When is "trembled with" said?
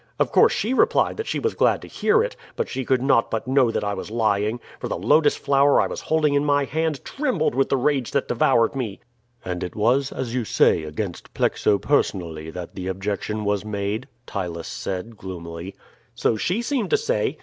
7.05-7.69